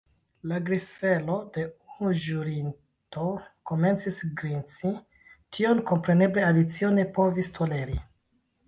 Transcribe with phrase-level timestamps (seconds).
[0.51, 1.65] La grifelo de
[2.05, 3.27] unu ĵurinto
[3.73, 4.95] komencis grinci.
[5.55, 8.03] Tion kompreneble Alicio ne povis toleri.